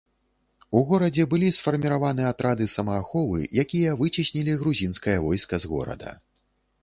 [0.79, 6.11] У горадзе былі сфарміраваны атрады самааховы, якія выцеснілі грузінскае войска з горада.